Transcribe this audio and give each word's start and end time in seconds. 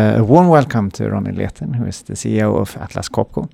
A 0.00 0.22
warm 0.22 0.46
welcome 0.46 0.92
to 0.92 1.10
Ronnie 1.10 1.32
Leten, 1.32 1.74
who 1.74 1.84
is 1.84 2.02
the 2.02 2.12
CEO 2.12 2.56
of 2.56 2.76
Atlas 2.76 3.08
Copco. 3.08 3.50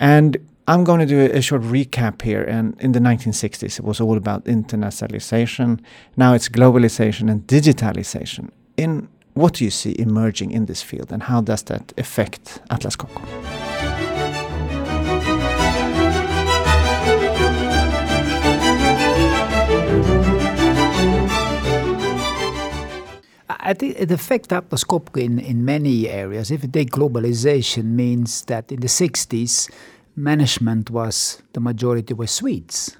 And 0.00 0.36
I'm 0.66 0.82
going 0.82 0.98
to 0.98 1.06
do 1.06 1.20
a, 1.32 1.40
short 1.40 1.62
recap 1.62 2.22
here. 2.22 2.42
And 2.42 2.74
in 2.80 2.90
the 2.90 2.98
1960s, 2.98 3.78
it 3.78 3.84
was 3.84 4.00
all 4.00 4.16
about 4.16 4.46
internationalization. 4.46 5.78
Now 6.16 6.34
it's 6.34 6.48
globalization 6.48 7.30
and 7.30 7.46
digitalization. 7.46 8.50
In 8.76 9.08
what 9.34 9.52
do 9.52 9.64
you 9.64 9.70
see 9.70 9.94
emerging 9.96 10.50
in 10.50 10.66
this 10.66 10.82
field, 10.82 11.12
and 11.12 11.22
how 11.22 11.40
does 11.40 11.62
that 11.62 11.92
affect 11.96 12.58
Atlas 12.68 12.96
Copco? 12.96 13.75
I 23.66 23.74
think 23.74 23.96
it 23.98 24.12
affects 24.12 24.52
Atlas 24.52 24.84
Copco 24.84 25.20
in, 25.20 25.40
in 25.40 25.64
many 25.64 26.08
areas. 26.08 26.52
If 26.52 26.62
you 26.62 26.68
take 26.68 26.90
globalization, 26.90 27.86
means 27.86 28.44
that 28.44 28.70
in 28.70 28.78
the 28.78 28.86
60s, 28.86 29.68
management 30.14 30.88
was 30.88 31.42
the 31.52 31.58
majority 31.58 32.14
were 32.14 32.28
Swedes. 32.28 32.96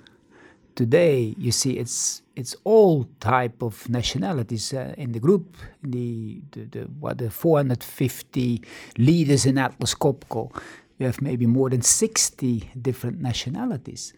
Today, 0.75 1.37
you 1.39 1.53
see, 1.53 1.79
it's 1.79 2.23
it's 2.35 2.57
all 2.65 3.07
type 3.21 3.63
of 3.63 3.89
nationalities 3.89 4.75
uh, 4.75 4.93
in 4.99 5.13
the 5.13 5.21
group. 5.21 5.57
The, 5.85 6.43
the, 6.51 6.65
the 6.65 6.81
what 6.99 7.19
the 7.19 7.31
450 7.31 8.61
leaders 8.99 9.47
in 9.47 9.59
Atlas 9.59 9.95
Copco, 9.95 10.51
we 10.99 11.07
have 11.07 11.23
maybe 11.23 11.47
more 11.47 11.71
than 11.71 11.83
60 11.83 12.73
different 12.83 13.21
nationalities. 13.21 14.13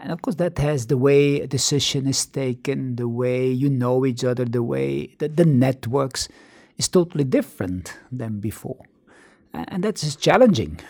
And 0.00 0.12
of 0.12 0.22
course, 0.22 0.36
that 0.36 0.58
has 0.58 0.86
the 0.86 0.96
way 0.96 1.40
a 1.40 1.46
decision 1.46 2.06
is 2.06 2.26
taken, 2.26 2.96
the 2.96 3.08
way 3.08 3.48
you 3.48 3.70
know 3.70 4.04
each 4.04 4.24
other, 4.24 4.44
the 4.44 4.62
way 4.62 5.14
that 5.18 5.36
the 5.36 5.44
networks 5.44 6.28
is 6.76 6.88
totally 6.88 7.24
different 7.24 7.96
than 8.10 8.40
before. 8.40 8.84
And 9.52 9.84
that's 9.84 10.16
challenging. 10.16 10.80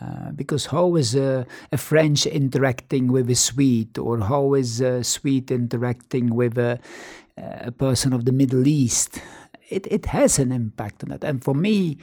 Uh, 0.00 0.30
because 0.32 0.66
how 0.66 0.94
is 0.96 1.14
a, 1.14 1.46
a, 1.72 1.78
French 1.78 2.26
interacting 2.26 3.10
with 3.10 3.30
a 3.30 3.34
Swede, 3.34 3.96
or 3.98 4.20
how 4.20 4.52
is 4.52 4.80
a 4.82 5.02
Swede 5.02 5.50
interacting 5.50 6.34
with 6.34 6.58
a, 6.58 6.78
a 7.38 7.72
person 7.72 8.12
of 8.12 8.26
the 8.26 8.32
Middle 8.32 8.68
East? 8.68 9.22
It, 9.70 9.86
it 9.90 10.06
has 10.06 10.38
an 10.38 10.52
impact 10.52 11.02
on 11.02 11.08
that. 11.10 11.24
And 11.24 11.42
for 11.42 11.54
me, 11.54 11.96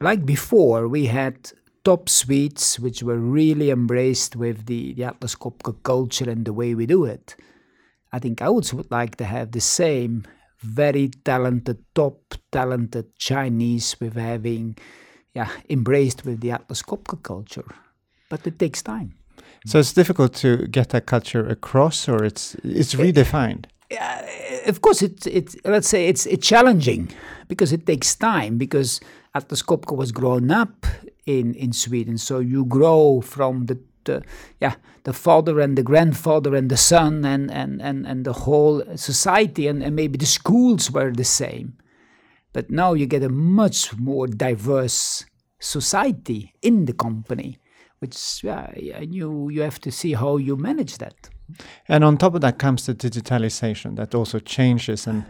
like 0.00 0.24
before, 0.24 0.88
we 0.88 1.06
had 1.06 1.52
top 1.86 2.08
Swedes, 2.08 2.80
which 2.80 3.04
were 3.04 3.16
really 3.16 3.70
embraced 3.70 4.34
with 4.34 4.66
the, 4.66 4.92
the 4.94 5.04
Atlas 5.04 5.36
Copco 5.36 5.72
culture 5.84 6.28
and 6.28 6.44
the 6.44 6.52
way 6.52 6.74
we 6.74 6.84
do 6.84 7.04
it. 7.04 7.36
I 8.12 8.18
think 8.18 8.42
I 8.42 8.46
also 8.46 8.76
would 8.78 8.90
like 8.90 9.14
to 9.18 9.24
have 9.24 9.52
the 9.52 9.60
same 9.60 10.24
very 10.60 11.10
talented, 11.24 11.84
top 11.94 12.34
talented 12.50 13.14
Chinese 13.16 13.94
with 14.00 14.16
having 14.16 14.76
yeah, 15.32 15.48
embraced 15.70 16.24
with 16.24 16.40
the 16.40 16.50
Atlas 16.50 16.82
Copco 16.82 17.22
culture. 17.22 17.72
But 18.28 18.44
it 18.48 18.58
takes 18.58 18.82
time. 18.82 19.14
So 19.64 19.78
it's 19.78 19.92
difficult 19.92 20.34
to 20.36 20.66
get 20.66 20.88
that 20.88 21.06
culture 21.06 21.46
across, 21.46 22.08
or 22.08 22.24
it's 22.24 22.56
it's 22.64 22.94
eh, 22.94 22.98
redefined. 22.98 23.66
Yeah, 23.92 24.26
of 24.66 24.80
course, 24.80 25.02
it's 25.02 25.26
it's 25.28 25.56
let's 25.64 25.88
say 25.88 26.08
it's 26.08 26.26
it's 26.26 26.48
challenging 26.48 27.12
because 27.46 27.72
it 27.72 27.86
takes 27.86 28.16
time 28.16 28.58
because 28.58 29.00
Atlas 29.34 29.62
Copco 29.62 29.96
was 29.96 30.10
grown 30.10 30.50
up 30.50 30.86
in, 31.26 31.54
in 31.54 31.72
Sweden. 31.72 32.18
So 32.18 32.38
you 32.38 32.64
grow 32.64 33.20
from 33.20 33.66
the, 33.66 33.78
the 34.04 34.22
yeah 34.60 34.76
the 35.02 35.12
father 35.12 35.60
and 35.60 35.76
the 35.76 35.82
grandfather 35.82 36.54
and 36.54 36.70
the 36.70 36.76
son 36.76 37.24
and 37.24 37.50
and 37.50 37.82
and, 37.82 38.06
and 38.06 38.24
the 38.24 38.32
whole 38.32 38.82
society 38.96 39.66
and, 39.66 39.82
and 39.82 39.94
maybe 39.94 40.16
the 40.16 40.26
schools 40.26 40.90
were 40.90 41.12
the 41.12 41.24
same. 41.24 41.76
But 42.52 42.70
now 42.70 42.94
you 42.94 43.06
get 43.06 43.22
a 43.22 43.28
much 43.28 43.96
more 43.98 44.26
diverse 44.26 45.26
society 45.58 46.54
in 46.62 46.86
the 46.86 46.92
company, 46.92 47.58
which 47.98 48.42
yeah, 48.42 48.72
you 48.76 49.50
you 49.50 49.62
have 49.62 49.80
to 49.80 49.90
see 49.90 50.14
how 50.14 50.38
you 50.38 50.56
manage 50.56 50.98
that. 50.98 51.28
And 51.88 52.02
on 52.02 52.16
top 52.16 52.34
of 52.34 52.40
that 52.40 52.58
comes 52.58 52.86
the 52.86 52.94
digitalization 52.94 53.96
that 53.96 54.14
also 54.14 54.38
changes 54.38 55.06
and 55.06 55.24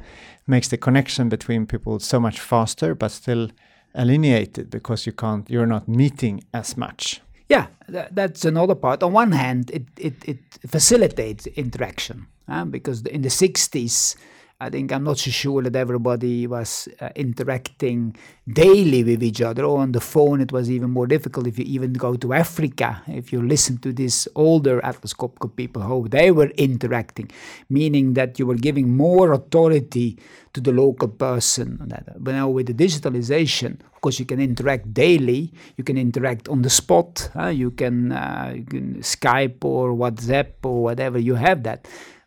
makes 0.46 0.68
the 0.68 0.78
connection 0.78 1.28
between 1.28 1.66
people 1.66 1.98
so 1.98 2.18
much 2.20 2.40
faster, 2.40 2.94
but 2.94 3.10
still 3.10 3.50
alienated 3.96 4.70
because 4.70 5.06
you 5.06 5.12
can't 5.12 5.48
you're 5.50 5.66
not 5.66 5.88
meeting 5.88 6.44
as 6.52 6.76
much. 6.76 7.20
Yeah 7.48 7.66
that's 7.88 8.44
another 8.44 8.74
part. 8.74 9.02
On 9.02 9.12
one 9.12 9.32
hand 9.32 9.70
it 9.70 9.86
it, 9.96 10.14
it 10.28 10.38
facilitates 10.66 11.46
interaction 11.46 12.26
uh, 12.48 12.64
because 12.64 13.02
in 13.06 13.22
the 13.22 13.28
60s 13.28 14.16
I 14.58 14.70
think 14.70 14.90
I'm 14.90 15.04
not 15.04 15.18
so 15.18 15.30
sure 15.30 15.62
that 15.62 15.76
everybody 15.76 16.46
was 16.46 16.88
uh, 17.02 17.10
interacting 17.14 18.16
daily 18.48 19.04
with 19.04 19.22
each 19.22 19.42
other. 19.42 19.64
Or 19.64 19.80
on 19.80 19.92
the 19.92 20.00
phone, 20.00 20.40
it 20.40 20.50
was 20.50 20.70
even 20.70 20.90
more 20.92 21.06
difficult. 21.06 21.46
If 21.46 21.58
you 21.58 21.66
even 21.66 21.92
go 21.92 22.16
to 22.16 22.32
Africa, 22.32 23.02
if 23.06 23.34
you 23.34 23.42
listen 23.42 23.76
to 23.78 23.92
these 23.92 24.26
older 24.34 24.82
Atlas 24.82 25.12
Copco 25.12 25.54
people, 25.54 25.82
how 25.82 26.06
they 26.08 26.30
were 26.30 26.48
interacting, 26.56 27.30
meaning 27.68 28.14
that 28.14 28.38
you 28.38 28.46
were 28.46 28.54
giving 28.54 28.96
more 28.96 29.32
authority 29.32 30.18
to 30.54 30.62
the 30.62 30.72
local 30.72 31.08
person. 31.08 31.92
But 32.16 32.32
now 32.32 32.48
with 32.48 32.68
the 32.68 32.72
digitalization, 32.72 33.78
of 33.94 34.00
course, 34.00 34.18
you 34.18 34.24
can 34.24 34.40
interact 34.40 34.94
daily. 34.94 35.52
You 35.76 35.84
can 35.84 35.98
interact 35.98 36.48
on 36.48 36.62
the 36.62 36.70
spot. 36.70 37.28
You, 37.52 37.72
can, 37.72 38.12
uh, 38.12 38.54
you 38.56 38.64
can 38.64 38.94
Skype 39.00 39.62
or 39.66 39.92
WhatsApp 39.92 40.52
or 40.64 40.82
whatever. 40.82 41.18
You 41.18 41.34
have 41.34 41.62
that 41.64 41.86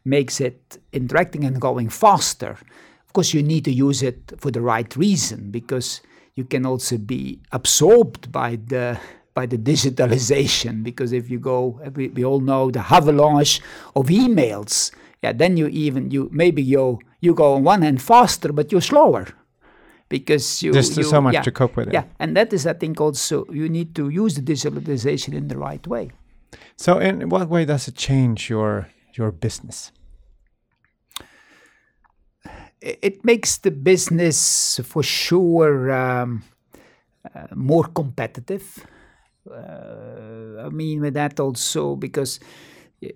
makes 0.09 0.42
it 0.42 0.78
interacting 0.92 1.44
and 1.44 1.62
going 1.62 1.90
faster. 1.90 2.58
Of 3.06 3.14
course, 3.14 3.34
you 3.34 3.44
need 3.44 3.66
to 3.66 3.72
use 3.72 4.03
it 4.03 4.34
for 4.38 4.52
the 4.52 4.62
right 4.62 4.96
reason 4.96 5.52
because 5.52 6.02
you 6.36 6.46
can 6.46 6.66
also 6.66 6.97
be 6.97 7.40
absorbed 7.52 8.31
by 8.31 8.58
the 8.72 9.00
by 9.34 9.46
the 9.46 9.58
digitalization 9.58 10.84
because 10.84 11.12
if 11.12 11.30
you 11.30 11.40
go 11.40 11.80
we, 11.96 12.08
we 12.09 12.24
all 12.25 12.42
know 12.52 12.72
the 12.72 12.84
avalanche 12.97 13.62
of 13.96 14.08
emails 14.08 14.92
yeah 15.24 15.34
then 15.42 15.58
you 15.58 15.68
even 15.68 16.12
you 16.12 16.30
maybe 16.31 16.62
you 16.62 17.00
you 17.22 17.34
go 17.34 17.53
on 17.56 17.64
one 17.64 17.81
hand 17.81 18.02
faster 18.02 18.52
but 18.52 18.72
you're 18.72 18.81
slower 18.81 19.28
because 20.09 20.64
you 20.64 20.72
there's 20.74 20.97
you, 20.97 21.03
so 21.03 21.22
much 21.22 21.36
yeah, 21.36 21.41
to 21.41 21.52
cope 21.52 21.76
with 21.76 21.88
it. 21.88 21.94
yeah 21.94 22.06
and 22.20 22.36
that 22.36 22.52
is 22.52 22.66
i 22.66 22.74
think 22.74 23.00
also 23.00 23.46
you 23.52 23.70
need 23.70 23.94
to 23.94 24.09
use 24.09 24.34
the 24.36 24.41
digitalization 24.53 25.34
in 25.34 25.47
the 25.47 25.58
right 25.58 25.86
way 25.88 26.09
so 26.76 26.97
in 26.97 27.30
what 27.30 27.47
way 27.50 27.64
does 27.66 27.88
it 27.88 27.96
change 27.96 28.50
your 28.50 28.88
your 29.14 29.31
business 29.31 29.91
it 32.81 33.25
makes 33.25 33.57
the 33.57 33.72
business 33.72 34.79
for 34.84 35.03
sure 35.03 35.91
um, 35.91 36.44
uh, 37.35 37.47
more 37.56 37.85
competitive. 37.85 38.85
Uh, 39.50 40.66
I 40.66 40.69
mean, 40.69 41.01
with 41.01 41.13
that 41.16 41.40
also 41.40 41.95
because 41.95 42.40
eh, 43.01 43.12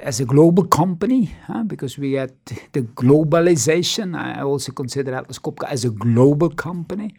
as 0.00 0.20
a 0.20 0.24
global 0.24 0.64
company, 0.64 1.34
huh, 1.46 1.64
because 1.64 1.98
we 1.98 2.12
had 2.12 2.32
the 2.72 2.82
globalization, 2.82 4.16
I 4.16 4.42
also 4.42 4.72
consider 4.72 5.14
Atlas 5.14 5.38
Copco 5.38 5.66
as 5.68 5.84
a 5.84 5.90
global 5.90 6.50
company. 6.50 7.14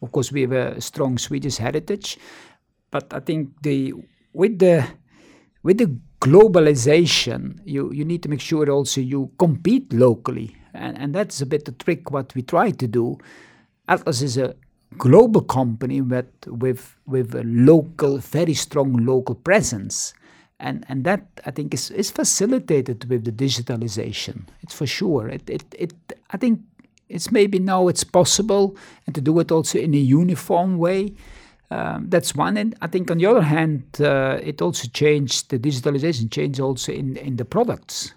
Of 0.00 0.10
course, 0.12 0.32
we 0.32 0.42
have 0.42 0.52
a 0.52 0.80
strong 0.80 1.18
Swedish 1.18 1.58
heritage, 1.58 2.18
but 2.90 3.12
I 3.12 3.20
think 3.20 3.62
the 3.62 3.94
with 4.32 4.58
the 4.58 4.84
with 5.62 5.78
the 5.78 5.96
globalization, 6.20 7.60
you, 7.64 7.92
you 7.92 8.04
need 8.04 8.22
to 8.22 8.28
make 8.28 8.40
sure 8.40 8.68
also 8.70 9.00
you 9.00 9.30
compete 9.38 9.92
locally 9.92 10.56
and, 10.82 10.98
and 10.98 11.14
that's 11.14 11.40
a 11.40 11.46
bit 11.46 11.64
the 11.64 11.72
trick 11.72 12.10
what 12.10 12.34
we 12.34 12.42
try 12.42 12.70
to 12.72 12.86
do. 12.88 13.16
Atlas 13.88 14.20
is 14.20 14.36
a 14.36 14.54
global 14.98 15.40
company 15.40 16.00
but 16.00 16.26
with 16.46 16.96
with 17.06 17.34
a 17.34 17.44
local, 17.44 18.18
very 18.18 18.54
strong 18.54 19.06
local 19.06 19.34
presence. 19.34 20.14
And, 20.60 20.84
and 20.88 21.02
that 21.04 21.26
I 21.44 21.50
think 21.50 21.74
is, 21.74 21.90
is 21.90 22.12
facilitated 22.12 23.08
with 23.10 23.24
the 23.24 23.32
digitalization. 23.32 24.42
It's 24.62 24.74
for 24.74 24.86
sure. 24.86 25.28
It, 25.28 25.50
it, 25.50 25.64
it 25.76 25.92
I 26.30 26.36
think 26.36 26.60
it's 27.08 27.32
maybe 27.32 27.58
now 27.58 27.88
it's 27.88 28.04
possible 28.04 28.76
and 29.06 29.14
to 29.14 29.20
do 29.20 29.40
it 29.40 29.50
also 29.50 29.78
in 29.78 29.94
a 29.94 29.98
uniform 29.98 30.78
way. 30.78 31.14
Um, 31.70 32.10
that's 32.10 32.34
one. 32.34 32.56
And 32.56 32.76
I 32.80 32.86
think 32.86 33.10
on 33.10 33.18
the 33.18 33.26
other 33.26 33.42
hand, 33.42 33.82
uh, 34.00 34.38
it 34.42 34.62
also 34.62 34.88
changed 34.88 35.50
the 35.50 35.58
digitalization 35.58 36.30
changed 36.30 36.60
also 36.60 36.92
in 36.92 37.16
in 37.16 37.36
the 37.36 37.44
products, 37.44 38.14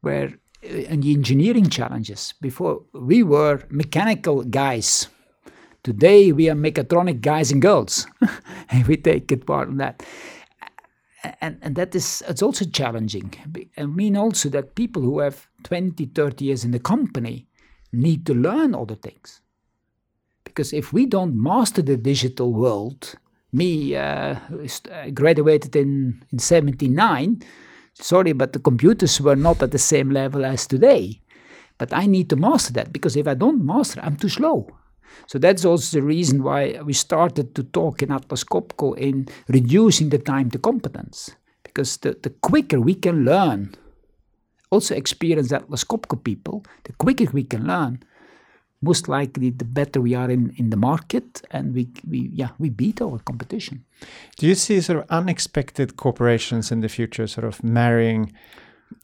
where 0.00 0.32
and 0.62 1.02
the 1.02 1.12
engineering 1.12 1.68
challenges. 1.68 2.34
Before 2.40 2.82
we 2.92 3.22
were 3.22 3.62
mechanical 3.68 4.42
guys. 4.42 5.08
Today 5.82 6.30
we 6.30 6.48
are 6.48 6.54
mechatronic 6.54 7.20
guys 7.20 7.50
and 7.50 7.60
girls. 7.60 8.06
and 8.70 8.86
we 8.86 8.96
take 8.96 9.32
it 9.32 9.46
part 9.46 9.68
in 9.68 9.78
that. 9.78 10.02
And, 11.40 11.58
and 11.62 11.76
that 11.76 11.94
is 11.94 12.22
it's 12.28 12.42
also 12.42 12.64
challenging. 12.64 13.34
I 13.76 13.86
mean 13.86 14.16
also 14.16 14.48
that 14.50 14.74
people 14.74 15.02
who 15.02 15.20
have 15.20 15.48
20, 15.64 16.06
30 16.06 16.44
years 16.44 16.64
in 16.64 16.70
the 16.70 16.80
company 16.80 17.46
need 17.92 18.26
to 18.26 18.34
learn 18.34 18.74
other 18.74 18.94
things. 18.94 19.40
Because 20.44 20.72
if 20.72 20.92
we 20.92 21.06
don't 21.06 21.40
master 21.40 21.82
the 21.82 21.96
digital 21.96 22.52
world, 22.52 23.14
me 23.52 23.94
uh, 23.96 24.36
graduated 25.14 25.76
in, 25.76 26.24
in 26.32 26.38
79, 26.38 27.42
sorry, 27.94 28.32
but 28.32 28.52
the 28.52 28.58
computers 28.58 29.20
were 29.20 29.36
not 29.36 29.62
at 29.62 29.70
the 29.70 29.78
same 29.78 30.10
level 30.10 30.44
as 30.44 30.66
today. 30.66 31.20
But 31.78 31.92
I 31.92 32.06
need 32.06 32.30
to 32.30 32.36
master 32.36 32.72
that 32.74 32.92
because 32.92 33.16
if 33.16 33.26
I 33.26 33.34
don't 33.34 33.64
master, 33.64 34.00
I'm 34.02 34.16
too 34.16 34.28
slow. 34.28 34.68
So 35.26 35.38
that's 35.38 35.64
also 35.64 35.98
the 35.98 36.06
reason 36.06 36.42
why 36.42 36.80
we 36.84 36.92
started 36.92 37.54
to 37.54 37.62
talk 37.62 38.02
in 38.02 38.10
Atlas 38.10 38.44
Copco 38.44 38.96
in 38.96 39.28
reducing 39.48 40.10
the 40.10 40.18
time 40.18 40.50
to 40.50 40.58
competence. 40.58 41.30
Because 41.64 41.96
the, 41.98 42.16
the 42.22 42.30
quicker 42.30 42.80
we 42.80 42.94
can 42.94 43.24
learn, 43.24 43.74
also 44.70 44.94
experience 44.94 45.52
Atlas 45.52 45.84
Copco 45.84 46.22
people, 46.22 46.64
the 46.84 46.92
quicker 46.92 47.30
we 47.32 47.44
can 47.44 47.66
learn, 47.66 48.02
most 48.82 49.08
likely 49.08 49.50
the 49.50 49.64
better 49.64 50.00
we 50.00 50.14
are 50.14 50.30
in, 50.30 50.52
in 50.56 50.70
the 50.70 50.76
market 50.76 51.42
and 51.50 51.74
we, 51.74 51.88
we 52.08 52.30
yeah 52.32 52.50
we 52.58 52.68
beat 52.68 53.00
our 53.00 53.18
competition. 53.20 53.84
Do 54.36 54.46
you 54.46 54.54
see 54.54 54.80
sort 54.80 54.98
of 54.98 55.06
unexpected 55.08 55.96
corporations 55.96 56.72
in 56.72 56.80
the 56.80 56.88
future 56.88 57.26
sort 57.26 57.46
of 57.46 57.62
marrying 57.62 58.32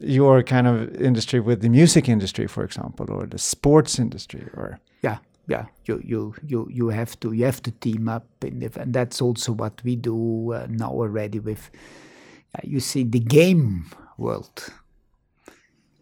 your 0.01 0.43
kind 0.43 0.67
of 0.67 0.95
industry 1.01 1.41
with 1.41 1.63
the 1.63 1.69
music 1.69 2.09
industry, 2.09 2.47
for 2.47 2.63
example, 2.65 3.07
or 3.11 3.27
the 3.27 3.39
sports 3.39 3.99
industry 3.99 4.43
or? 4.55 4.81
Yeah 5.03 5.19
yeah. 5.49 5.67
You 5.87 6.01
you 6.05 6.35
you 6.47 6.69
you 6.71 6.89
have 6.91 7.19
to 7.21 7.33
you 7.33 7.45
have 7.47 7.63
to 7.63 7.71
team 7.71 8.09
up 8.09 8.27
in 8.43 8.61
the, 8.61 8.71
and 8.81 8.93
that's 8.93 9.21
also 9.21 9.53
what 9.53 9.83
we 9.83 9.97
do 9.97 10.53
uh, 10.53 10.67
now 10.69 10.91
already 10.91 11.41
with 11.41 11.71
uh, 12.55 12.61
you 12.63 12.81
see 12.81 13.03
the 13.03 13.19
game 13.19 13.87
world. 14.19 14.73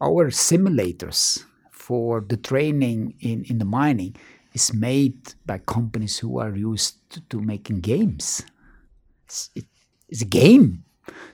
Our 0.01 0.31
simulators 0.31 1.46
for 1.87 2.21
the 2.21 2.37
training 2.37 3.15
in, 3.21 3.45
in 3.45 3.59
the 3.59 3.65
mining 3.65 4.17
is 4.53 4.75
made 4.75 5.35
by 5.47 5.59
companies 5.59 6.19
who 6.19 6.41
are 6.41 6.57
used 6.57 6.97
to, 7.11 7.21
to 7.31 7.41
making 7.41 7.79
games. 7.79 8.43
It's, 9.25 9.51
it, 9.55 9.67
it's, 10.09 10.23
a 10.23 10.25
game. 10.25 10.83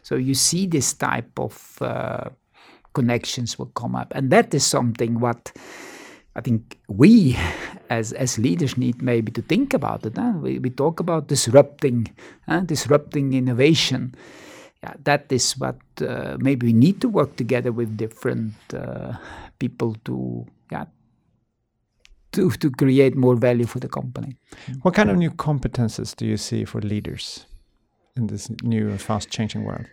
So 0.02 0.16
you 0.16 0.34
see 0.34 0.66
this 0.66 0.92
type 0.92 1.38
of 1.38 1.78
uh, 1.80 2.28
connections 2.92 3.58
will 3.58 3.72
come 3.74 3.96
up. 3.96 4.12
And 4.14 4.28
that 4.28 4.52
is 4.52 4.66
something 4.66 5.20
what 5.20 5.52
I 6.36 6.42
think 6.42 6.78
we 6.86 7.34
as, 7.88 8.12
as 8.12 8.38
leaders 8.38 8.76
need 8.76 9.00
maybe 9.00 9.32
to 9.32 9.40
think 9.40 9.72
about 9.72 10.04
it. 10.04 10.18
We, 10.18 10.58
we 10.58 10.68
talk 10.68 11.00
about 11.00 11.28
disrupting, 11.28 12.08
disrupting 12.66 13.32
innovation. 13.32 14.14
Yeah, 14.84 14.94
that 15.04 15.32
is 15.32 15.56
what 15.56 15.78
uh, 16.06 16.36
maybe 16.40 16.66
we 16.66 16.72
need 16.74 17.00
to 17.00 17.08
work 17.08 17.36
together 17.36 17.72
with 17.72 17.96
different 17.96 18.52
uh, 18.74 19.14
people 19.64 19.94
to 20.04 20.16
yeah 20.72 20.86
to 22.32 22.50
to 22.62 22.70
create 22.70 23.14
more 23.16 23.36
value 23.36 23.66
for 23.66 23.80
the 23.80 23.88
company. 23.88 24.36
What 24.82 24.94
kind 24.94 25.10
of 25.10 25.16
new 25.16 25.30
competences 25.30 26.16
do 26.16 26.26
you 26.26 26.36
see 26.36 26.64
for 26.64 26.80
leaders 26.80 27.46
in 28.16 28.26
this 28.26 28.50
new 28.62 28.88
and 28.88 29.00
fast 29.00 29.30
changing 29.30 29.64
world? 29.64 29.86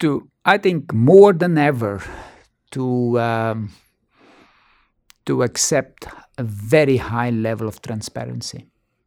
To 0.00 0.28
I 0.44 0.58
think 0.58 0.92
more 0.92 1.32
than 1.32 1.58
ever 1.58 2.02
to 2.70 3.18
um, 3.20 3.70
to 5.26 5.42
accept 5.42 6.06
a 6.38 6.42
very 6.42 6.96
high 6.96 7.30
level 7.30 7.68
of 7.68 7.80
transparency. 7.82 8.66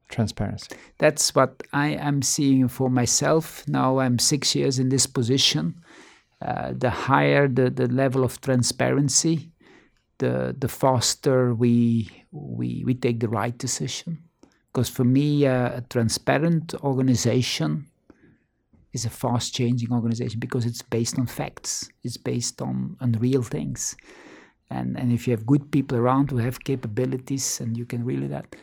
Transparency. 0.10 0.76
That's 0.98 1.34
what 1.34 1.64
I 1.72 1.88
am 2.10 2.22
seeing 2.22 2.68
for 2.68 2.90
myself. 2.90 3.64
Now 3.68 4.00
I'm 4.00 4.20
six 4.20 4.56
years 4.56 4.78
in 4.80 4.90
this 4.90 5.08
position 5.08 5.76
uh, 6.42 6.74
the 6.76 6.90
higher 6.90 7.48
the, 7.48 7.70
the 7.70 7.88
level 7.88 8.24
of 8.24 8.42
transparency, 8.42 9.52
the 10.18 10.56
the 10.58 10.68
faster 10.68 11.54
we 11.54 12.10
we 12.32 12.84
we 12.86 12.94
take 12.94 13.20
the 13.20 13.30
right 13.30 13.58
decision. 13.58 14.24
Because 14.72 14.90
for 14.90 15.04
me, 15.04 15.46
uh, 15.46 15.78
a 15.78 15.82
transparent 15.90 16.74
organization 16.84 17.88
is 18.94 19.06
a 19.06 19.10
fast 19.10 19.54
changing 19.54 19.92
organization 19.92 20.40
because 20.40 20.66
it's 20.66 20.82
based 20.82 21.20
on 21.20 21.26
facts. 21.26 21.90
It's 22.04 22.18
based 22.18 22.62
on, 22.62 22.96
on 23.02 23.14
real 23.14 23.44
things. 23.44 23.96
And 24.70 24.98
and 24.98 25.12
if 25.12 25.28
you 25.28 25.36
have 25.36 25.46
good 25.46 25.72
people 25.72 25.98
around 25.98 26.32
who 26.32 26.38
have 26.38 26.64
capabilities 26.64 27.62
and 27.62 27.78
you 27.78 27.86
can 27.86 28.06
really 28.06 28.28
that 28.28 28.56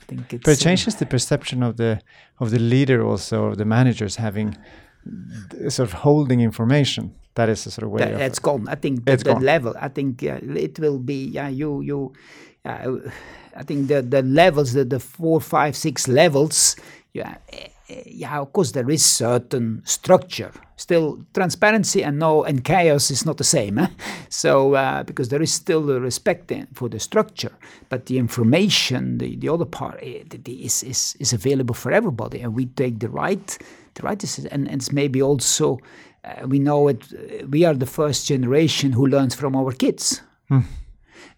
I 0.00 0.04
think 0.06 0.32
it's 0.32 0.44
But 0.44 0.52
it 0.52 0.60
changes 0.60 0.94
uh, 0.94 0.98
the 0.98 1.06
perception 1.06 1.62
of 1.62 1.76
the 1.76 2.00
of 2.38 2.50
the 2.50 2.58
leader 2.58 3.04
also 3.04 3.46
of 3.46 3.56
the 3.56 3.64
managers 3.64 4.16
having 4.16 4.56
sort 5.68 5.88
of 5.88 5.92
holding 5.92 6.40
information. 6.40 7.14
That 7.34 7.48
is 7.48 7.64
the 7.64 7.70
sort 7.70 7.84
of 7.84 7.90
way. 7.90 8.00
That, 8.00 8.18
that's 8.18 8.38
gone. 8.38 8.68
I 8.68 8.74
think 8.74 9.04
the, 9.06 9.16
the 9.16 9.34
level. 9.34 9.74
I 9.80 9.88
think 9.88 10.22
uh, 10.22 10.38
it 10.42 10.78
will 10.78 10.98
be. 10.98 11.26
Yeah, 11.28 11.48
you 11.48 11.80
you. 11.80 12.12
Uh, 12.64 12.96
I 13.56 13.62
think 13.62 13.88
the 13.88 14.02
the 14.02 14.22
levels, 14.22 14.74
the 14.74 14.84
the 14.84 15.00
four, 15.00 15.40
five, 15.40 15.74
six 15.74 16.08
levels. 16.08 16.76
Yeah, 17.14 17.36
eh, 17.48 17.68
eh, 17.88 18.02
yeah. 18.06 18.38
Of 18.40 18.52
course, 18.52 18.72
there 18.72 18.90
is 18.90 19.04
certain 19.04 19.82
structure. 19.84 20.52
Still, 20.76 21.24
transparency 21.32 22.02
and 22.02 22.18
no 22.18 22.44
and 22.44 22.64
chaos 22.64 23.10
is 23.10 23.24
not 23.24 23.36
the 23.36 23.44
same. 23.44 23.78
Eh? 23.78 23.88
So 24.28 24.74
uh, 24.74 25.02
because 25.02 25.28
there 25.28 25.42
is 25.42 25.52
still 25.52 25.82
the 25.82 26.00
respect 26.00 26.52
for 26.72 26.88
the 26.88 26.98
structure, 26.98 27.52
but 27.88 28.06
the 28.06 28.18
information, 28.18 29.18
the 29.18 29.36
the 29.36 29.48
other 29.48 29.66
part, 29.66 30.02
is 30.02 30.82
is 30.82 31.16
is 31.18 31.32
available 31.32 31.74
for 31.74 31.92
everybody, 31.92 32.42
and 32.42 32.54
we 32.54 32.66
take 32.66 32.98
the 32.98 33.08
right 33.08 33.58
the 33.94 34.02
right. 34.02 34.38
And, 34.38 34.68
and 34.68 34.80
it's 34.80 34.92
maybe 34.92 35.22
also 35.22 35.78
uh, 36.24 36.46
we 36.46 36.58
know 36.58 36.88
it. 36.88 37.04
We 37.48 37.64
are 37.64 37.74
the 37.74 37.86
first 37.86 38.26
generation 38.26 38.92
who 38.92 39.06
learns 39.06 39.34
from 39.34 39.56
our 39.56 39.72
kids. 39.72 40.22
Hmm. 40.48 40.60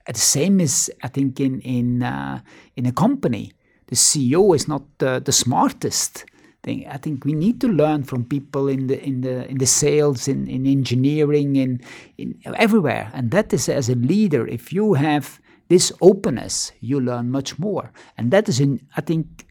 the 0.06 0.19
same 0.19 0.61
is, 0.61 0.91
I 1.03 1.09
think, 1.09 1.41
in 1.41 1.61
in 1.61 2.03
uh, 2.03 2.41
in 2.77 2.87
a 2.87 2.93
company, 2.93 3.53
the 3.87 3.97
CEO 3.97 4.55
is 4.55 4.69
not 4.69 4.83
uh, 5.01 5.21
the 5.21 5.33
smartest 5.33 6.25
thing. 6.62 6.87
I 6.89 6.97
think 6.99 7.25
we 7.25 7.33
need 7.33 7.61
to 7.61 7.69
learn 7.69 8.03
from 8.05 8.25
people 8.25 8.69
in 8.69 8.89
the 8.89 9.03
in 9.03 9.23
the 9.23 9.49
in 9.49 9.59
the 9.59 9.67
sales, 9.67 10.29
in, 10.29 10.47
in 10.49 10.67
engineering, 10.67 11.56
in 11.56 11.81
in 12.19 12.35
everywhere. 12.45 13.11
And 13.15 13.31
that 13.31 13.53
is 13.53 13.69
as 13.69 13.89
a 13.89 13.95
leader, 13.95 14.47
if 14.47 14.73
you 14.73 14.95
have 14.95 15.41
this 15.69 15.93
openness, 16.01 16.73
you 16.81 17.01
learn 17.01 17.31
much 17.31 17.59
more. 17.59 17.91
And 18.19 18.31
that 18.31 18.49
is 18.49 18.61
in 18.61 18.81
I 18.97 19.01
think 19.01 19.47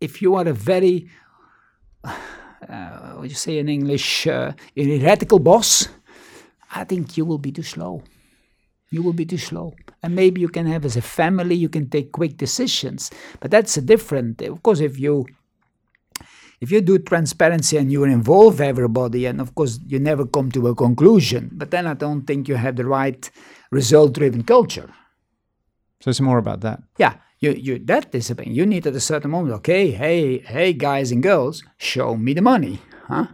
if 0.00 0.20
you 0.20 0.34
are 0.34 0.48
a 0.48 0.52
very 0.52 1.08
uh, 2.04 3.12
what 3.16 3.28
you 3.28 3.34
say 3.34 3.58
in 3.58 3.68
English, 3.68 4.26
uh, 4.26 4.52
an 4.76 4.88
erratical 5.00 5.42
boss, 5.42 5.88
I 6.74 6.84
think 6.84 7.16
you 7.16 7.24
will 7.24 7.38
be 7.38 7.52
too 7.52 7.62
slow. 7.62 8.02
You 8.90 9.02
will 9.02 9.12
be 9.12 9.24
too 9.24 9.38
slow. 9.38 9.74
And 10.02 10.14
maybe 10.14 10.40
you 10.40 10.48
can 10.48 10.66
have 10.66 10.84
as 10.84 10.96
a 10.96 11.02
family, 11.02 11.54
you 11.54 11.68
can 11.68 11.88
take 11.88 12.12
quick 12.12 12.36
decisions. 12.36 13.10
But 13.40 13.50
that's 13.50 13.76
a 13.76 13.82
different, 13.82 14.42
of 14.42 14.62
course, 14.62 14.80
if 14.80 14.98
you 14.98 15.26
if 16.60 16.70
you 16.70 16.80
do 16.80 16.96
transparency 16.98 17.76
and 17.76 17.90
you 17.90 18.04
involve 18.04 18.60
everybody, 18.60 19.26
and 19.26 19.40
of 19.40 19.56
course 19.56 19.80
you 19.84 19.98
never 19.98 20.24
come 20.24 20.48
to 20.52 20.68
a 20.68 20.74
conclusion, 20.76 21.50
but 21.54 21.72
then 21.72 21.88
I 21.88 21.94
don't 21.94 22.24
think 22.24 22.46
you 22.46 22.54
have 22.54 22.76
the 22.76 22.84
right 22.84 23.28
result 23.72 24.12
driven 24.12 24.44
culture. 24.44 24.88
So 26.00 26.10
it's 26.10 26.20
more 26.20 26.38
about 26.38 26.60
that. 26.60 26.80
Yeah 26.98 27.14
you, 27.42 27.50
you 27.52 27.78
that 27.80 28.12
discipline. 28.12 28.54
You 28.54 28.64
need 28.64 28.86
at 28.86 28.94
a 28.94 29.00
certain 29.00 29.32
moment, 29.32 29.54
okay, 29.56 29.90
hey, 29.90 30.38
hey, 30.38 30.72
guys 30.72 31.10
and 31.10 31.22
girls, 31.22 31.62
show 31.76 32.16
me 32.16 32.34
the 32.34 32.40
money, 32.40 32.80
huh? 33.08 33.26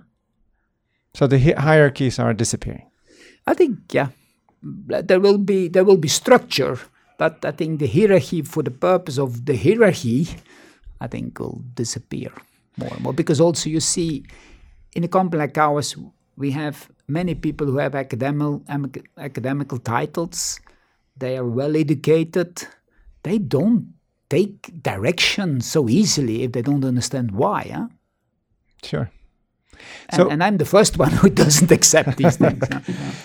So 1.15 1.27
the 1.27 1.39
hi- 1.39 1.61
hierarchies 1.61 2.19
are 2.19 2.33
disappearing. 2.33 2.91
I 3.47 3.55
think, 3.55 3.93
yeah, 3.93 4.09
there 4.63 5.21
will 5.21 5.39
be 5.39 5.69
there 5.69 5.85
will 5.85 5.99
be 5.99 6.09
structure, 6.09 6.79
but 7.19 7.45
I 7.45 7.53
think 7.53 7.81
the 7.81 7.87
hierarchy, 7.87 8.43
for 8.43 8.63
the 8.63 8.71
purpose 8.71 9.19
of 9.19 9.45
the 9.45 9.57
hierarchy, 9.57 10.29
I 11.01 11.07
think 11.07 11.39
will 11.39 11.63
disappear 11.75 12.33
more 12.77 12.91
and 12.93 13.03
more 13.03 13.13
because 13.13 13.41
also 13.41 13.69
you 13.69 13.81
see, 13.81 14.25
in 14.95 15.05
a 15.05 15.09
company 15.09 15.41
like 15.41 15.59
ours, 15.59 15.97
we 16.37 16.51
have 16.53 16.89
many 17.07 17.35
people 17.35 17.67
who 17.67 17.77
have 17.79 17.95
academic 17.95 19.05
academical 19.19 19.79
titles. 19.79 20.61
They 21.17 21.37
are 21.37 21.45
well 21.45 21.77
educated. 21.77 22.63
They 23.23 23.39
don't 23.39 23.98
take 24.29 24.83
direction 24.83 25.61
so 25.61 25.89
easily 25.89 26.43
if 26.43 26.53
they 26.53 26.63
don't 26.63 26.85
understand 26.85 27.33
why. 27.33 27.71
Huh? 27.73 27.89
Sure. 28.83 29.11
And, 30.11 30.17
so, 30.17 30.29
and, 30.29 30.43
I'm 30.43 30.57
the 30.57 30.65
first 30.65 30.99
one 30.99 31.11
who 31.13 31.31
doesn't 31.45 31.71
accept 31.71 32.17
these 32.17 32.37
things. 32.45 32.65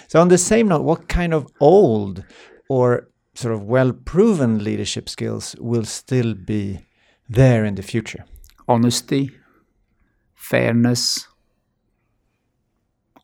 So, 0.07 0.21
on 0.21 0.27
the 0.27 0.37
same 0.37 0.67
note, 0.67 0.83
what 0.83 1.07
kind 1.07 1.33
of 1.33 1.47
old 1.59 2.23
or 2.69 3.09
sort 3.35 3.53
of 3.53 3.63
well 3.63 3.91
proven 3.91 4.63
leadership 4.63 5.09
skills 5.09 5.55
will 5.59 5.85
still 5.85 6.33
be 6.33 6.85
there 7.27 7.65
in 7.65 7.75
the 7.75 7.81
future? 7.81 8.25
Honesty, 8.67 9.31
fairness, 10.35 11.27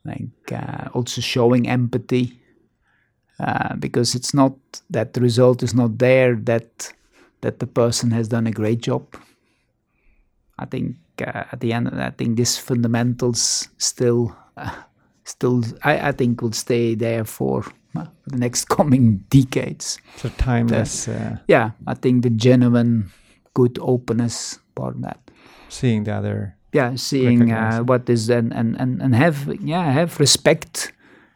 like 0.04 0.52
uh, 0.52 0.90
also 0.94 1.22
showing 1.22 1.68
empathy, 1.68 2.40
uh, 3.40 3.76
because 3.76 4.16
it's 4.16 4.34
not 4.34 4.54
that 4.90 5.14
the 5.14 5.22
result 5.22 5.64
is 5.64 5.74
not 5.74 5.98
there 6.00 6.36
that 6.36 6.92
that 7.42 7.60
the 7.60 7.68
person 7.68 8.12
has 8.12 8.28
done 8.28 8.48
a 8.48 8.52
great 8.52 8.82
job. 8.82 9.16
I 10.58 10.66
think 10.66 10.98
uh, 11.22 11.46
at 11.52 11.60
the 11.60 11.74
end, 11.74 11.90
I 11.90 12.12
think 12.12 12.38
these 12.38 12.58
fundamentals 12.58 13.70
still, 13.78 14.36
uh, 14.58 14.76
still, 15.24 15.64
I, 15.84 16.10
I, 16.10 16.12
think 16.12 16.42
will 16.42 16.52
stay 16.52 16.96
there 16.96 17.24
for 17.24 17.64
uh, 17.96 18.06
the 18.28 18.38
next 18.38 18.66
coming 18.70 19.24
decades. 19.30 20.00
So 20.18 20.30
timeless. 20.38 21.08
Uh, 21.08 21.38
yeah, 21.48 21.72
I 21.88 21.94
think 21.94 22.24
the 22.24 22.30
genuine, 22.30 23.12
good 23.54 23.80
openness 23.82 24.60
part 24.76 24.96
of 24.96 25.02
that. 25.04 25.32
Seeing 25.70 26.04
the 26.04 26.14
other. 26.14 26.56
Yeah, 26.74 26.96
seeing 26.96 27.52
uh, 27.52 27.80
what 27.80 28.10
is 28.10 28.30
and, 28.30 28.54
and 28.54 28.80
and 28.80 29.02
and 29.02 29.16
have 29.16 29.52
yeah 29.60 29.90
have 29.92 30.20
respect 30.20 30.92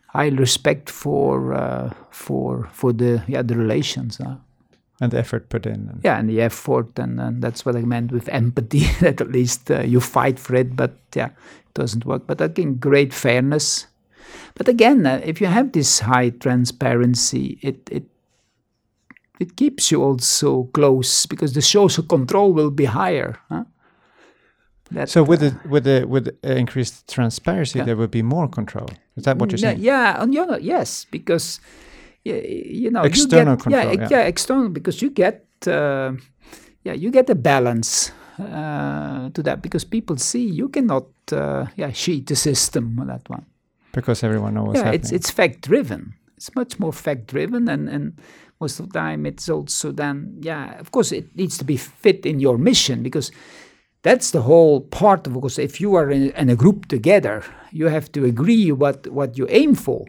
high 0.10 0.29
respect 0.29 0.91
for 0.91 1.53
uh, 1.55 1.91
for 2.12 2.69
for 2.72 2.93
the 2.93 3.24
yeah 3.27 3.41
the 3.41 3.55
relations. 3.55 4.19
Uh. 4.19 4.36
And 5.01 5.12
the 5.12 5.17
effort 5.17 5.50
put 5.50 5.65
in. 5.65 5.89
And 5.89 6.01
yeah, 6.03 6.19
and 6.19 6.29
the 6.29 6.41
effort, 6.41 6.97
and, 6.97 7.19
and 7.19 7.41
that's 7.41 7.65
what 7.65 7.75
I 7.75 7.81
meant 7.81 8.12
with 8.12 8.29
empathy. 8.29 8.85
that 9.01 9.21
at 9.21 9.31
least 9.31 9.71
uh, 9.71 9.81
you 9.81 10.00
fight 10.00 10.39
for 10.39 10.55
it, 10.55 10.75
but 10.75 10.97
yeah, 11.15 11.27
it 11.27 11.73
doesn't 11.73 12.05
work. 12.05 12.27
But 12.27 12.41
again, 12.41 12.75
great 12.75 13.13
fairness. 13.13 13.88
But 14.55 14.67
again, 14.67 15.05
uh, 15.05 15.21
if 15.23 15.41
you 15.41 15.47
have 15.47 15.71
this 15.71 16.00
high 16.00 16.29
transparency, 16.29 17.59
it 17.62 17.89
it 17.91 18.03
it 19.39 19.55
keeps 19.55 19.91
you 19.91 20.03
also 20.03 20.65
close 20.73 21.25
because 21.25 21.53
the 21.53 21.62
social 21.62 22.03
control 22.03 22.53
will 22.53 22.71
be 22.71 22.85
higher. 22.85 23.39
Huh? 23.50 23.65
That, 24.91 25.09
so 25.09 25.23
with 25.23 25.39
the 25.39 25.55
with 25.67 25.85
the 25.85 26.05
with 26.07 26.38
increased 26.43 27.07
transparency, 27.07 27.79
yeah. 27.79 27.85
there 27.85 27.95
will 27.95 28.07
be 28.07 28.21
more 28.21 28.47
control. 28.47 28.89
Is 29.15 29.23
that 29.23 29.38
what 29.38 29.51
you're 29.51 29.57
saying? 29.57 29.79
Yeah, 29.79 30.17
on 30.19 30.38
other, 30.38 30.59
yes, 30.59 31.05
because 31.09 31.59
you 32.23 32.91
know 32.91 33.03
external 33.03 33.53
you 33.53 33.57
get, 33.57 33.63
control. 33.63 33.85
Yeah, 33.85 34.01
yeah, 34.01 34.07
yeah, 34.09 34.21
external 34.21 34.69
because 34.69 35.01
you 35.01 35.09
get 35.09 35.45
uh, 35.67 36.13
yeah 36.83 36.93
you 36.93 37.11
get 37.11 37.29
a 37.29 37.35
balance 37.35 38.11
uh, 38.39 39.29
to 39.29 39.43
that 39.43 39.61
because 39.61 39.83
people 39.83 40.17
see 40.17 40.45
you 40.45 40.69
cannot 40.69 41.07
uh, 41.31 41.65
yeah 41.75 41.91
cheat 41.91 42.27
the 42.27 42.35
system 42.35 42.99
on 42.99 43.07
that 43.07 43.29
one 43.29 43.45
because 43.91 44.23
everyone 44.23 44.55
knows. 44.55 44.75
Yeah, 44.75 44.85
happening. 44.85 45.01
it's 45.01 45.11
it's 45.11 45.29
fact 45.31 45.61
driven. 45.61 46.15
It's 46.37 46.53
much 46.55 46.79
more 46.79 46.91
fact 46.91 47.27
driven 47.27 47.69
and 47.69 47.89
and 47.89 48.13
most 48.59 48.79
of 48.79 48.87
the 48.87 48.99
time 48.99 49.25
it's 49.25 49.49
also 49.49 49.91
then 49.91 50.37
yeah 50.41 50.79
of 50.79 50.91
course 50.91 51.11
it 51.11 51.35
needs 51.35 51.57
to 51.57 51.65
be 51.65 51.77
fit 51.77 52.25
in 52.25 52.39
your 52.39 52.57
mission 52.57 53.03
because 53.03 53.31
that's 54.03 54.31
the 54.31 54.41
whole 54.41 54.81
part 54.81 55.27
of 55.27 55.33
because 55.33 55.57
if 55.59 55.79
you 55.81 55.95
are 55.95 56.09
in, 56.11 56.31
in 56.31 56.49
a 56.49 56.55
group 56.55 56.87
together 56.87 57.43
you 57.71 57.87
have 57.87 58.11
to 58.11 58.25
agree 58.25 58.71
what 58.71 59.07
what 59.07 59.37
you 59.37 59.47
aim 59.49 59.75
for 59.75 60.05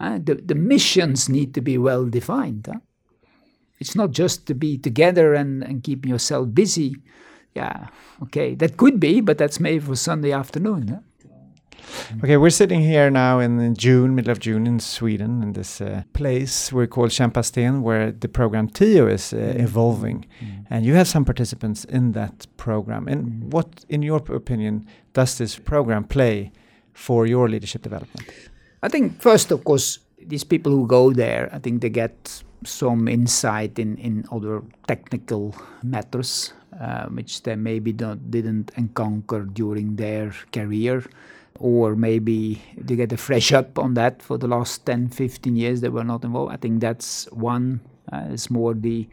uh, 0.00 0.18
the, 0.22 0.34
the 0.34 0.54
missions 0.54 1.28
need 1.28 1.54
to 1.54 1.60
be 1.60 1.78
well 1.78 2.06
defined 2.06 2.66
huh? 2.70 2.80
it's 3.78 3.94
not 3.94 4.10
just 4.10 4.46
to 4.46 4.54
be 4.54 4.76
together 4.76 5.34
and, 5.34 5.62
and 5.62 5.84
keep 5.84 6.04
yourself 6.06 6.48
busy 6.52 6.96
yeah 7.54 7.88
okay 8.22 8.54
that 8.54 8.76
could 8.76 8.98
be 8.98 9.20
but 9.20 9.38
that's 9.38 9.60
maybe 9.60 9.80
for 9.80 9.96
sunday 9.96 10.32
afternoon 10.32 10.88
huh? 10.88 10.98
Okay, 12.22 12.36
we're 12.36 12.50
sitting 12.50 12.80
here 12.80 13.10
now 13.10 13.38
in 13.38 13.74
June, 13.74 14.14
middle 14.14 14.30
of 14.30 14.40
June 14.40 14.66
in 14.66 14.80
Sweden, 14.80 15.42
in 15.42 15.52
this 15.52 15.80
uh, 15.80 16.02
place 16.12 16.72
we 16.72 16.86
call 16.86 17.08
Kämparsten, 17.08 17.82
where 17.82 18.12
the 18.12 18.28
program 18.28 18.68
TIO 18.68 19.06
is 19.06 19.32
uh, 19.32 19.36
mm. 19.36 19.60
evolving. 19.60 20.26
Mm. 20.40 20.66
And 20.70 20.86
you 20.86 20.94
have 20.94 21.08
some 21.08 21.24
participants 21.24 21.84
in 21.84 22.12
that 22.12 22.46
program. 22.56 23.08
And 23.08 23.26
mm. 23.26 23.50
what, 23.52 23.84
in 23.88 24.02
your 24.02 24.18
opinion, 24.32 24.86
does 25.12 25.38
this 25.38 25.58
program 25.58 26.04
play 26.04 26.52
for 26.92 27.26
your 27.26 27.48
leadership 27.48 27.82
development? 27.82 28.28
I 28.82 28.88
think, 28.88 29.20
first, 29.20 29.50
of 29.50 29.64
course, 29.64 29.98
these 30.18 30.44
people 30.44 30.72
who 30.72 30.86
go 30.86 31.12
there, 31.12 31.50
I 31.52 31.58
think 31.58 31.82
they 31.82 31.90
get 31.90 32.42
some 32.64 33.08
insight 33.08 33.78
in, 33.78 33.96
in 33.98 34.24
other 34.30 34.62
technical 34.86 35.54
matters, 35.82 36.52
uh, 36.78 37.06
which 37.06 37.42
they 37.42 37.56
maybe 37.56 37.92
don't, 37.92 38.30
didn't 38.30 38.70
encounter 38.76 39.42
during 39.42 39.96
their 39.96 40.32
career 40.52 41.04
or 41.58 41.94
maybe 41.94 42.62
they 42.76 42.96
get 42.96 43.12
a 43.12 43.16
fresh 43.16 43.52
up 43.52 43.78
on 43.78 43.94
that 43.94 44.22
for 44.22 44.38
the 44.38 44.48
last 44.48 44.86
10 44.86 45.10
15 45.10 45.56
years 45.56 45.80
they 45.82 45.88
were 45.88 46.04
not 46.04 46.24
involved. 46.24 46.52
I 46.52 46.56
think 46.56 46.80
that's 46.80 47.30
one 47.32 47.80
uh, 48.12 48.24
it's 48.30 48.50
more 48.50 48.74
the 48.74 49.06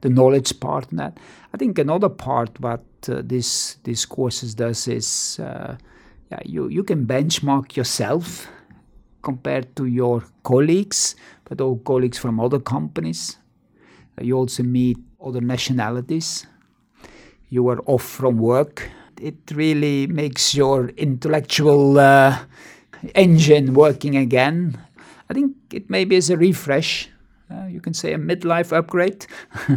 the 0.00 0.08
knowledge 0.08 0.58
part 0.60 0.90
in 0.90 0.96
that. 0.96 1.18
I 1.52 1.58
think 1.58 1.78
another 1.78 2.08
part 2.08 2.58
what 2.58 2.84
uh, 3.08 3.20
this 3.22 3.76
this 3.84 4.06
courses 4.06 4.54
does 4.54 4.88
is 4.88 5.38
uh, 5.40 5.76
yeah 6.30 6.40
you 6.44 6.68
you 6.68 6.82
can 6.82 7.06
benchmark 7.06 7.76
yourself 7.76 8.48
compared 9.22 9.74
to 9.76 9.86
your 9.86 10.24
colleagues 10.42 11.14
but 11.44 11.60
all 11.60 11.76
colleagues 11.78 12.18
from 12.18 12.40
other 12.40 12.58
companies 12.58 13.38
you 14.20 14.36
also 14.36 14.62
meet 14.62 14.98
other 15.24 15.40
nationalities 15.40 16.46
you 17.48 17.66
are 17.68 17.80
off 17.86 18.02
from 18.02 18.36
work 18.38 18.90
it 19.20 19.36
really 19.52 20.06
makes 20.06 20.54
your 20.54 20.88
intellectual 20.96 21.98
uh, 21.98 22.38
engine 23.14 23.74
working 23.74 24.16
again. 24.16 24.78
I 25.28 25.34
think 25.34 25.56
it 25.72 25.90
maybe 25.90 26.16
is 26.16 26.30
a 26.30 26.36
refresh. 26.36 27.08
Uh, 27.50 27.66
you 27.66 27.80
can 27.80 27.94
say 27.94 28.12
a 28.12 28.18
midlife 28.18 28.72
upgrade, 28.72 29.26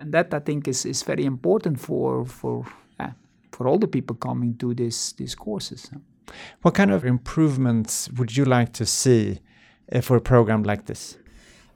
and 0.00 0.12
that 0.12 0.32
I 0.32 0.40
think 0.40 0.68
is, 0.68 0.84
is 0.84 1.02
very 1.02 1.24
important 1.24 1.80
for 1.80 2.24
for 2.26 2.66
uh, 3.00 3.10
for 3.50 3.66
all 3.66 3.78
the 3.78 3.88
people 3.88 4.16
coming 4.16 4.56
to 4.58 4.74
this 4.74 5.12
these 5.12 5.34
courses. 5.34 5.90
What 6.62 6.74
kind 6.74 6.90
of 6.90 7.04
improvements 7.04 8.10
would 8.10 8.36
you 8.36 8.44
like 8.44 8.72
to 8.74 8.86
see 8.86 9.40
uh, 9.92 10.00
for 10.00 10.16
a 10.16 10.20
program 10.20 10.62
like 10.62 10.86
this? 10.86 11.18